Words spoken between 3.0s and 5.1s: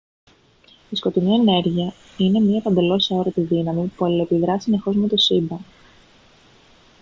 αόρατη δύναμη που αλληλεπιδρά συνεχώς με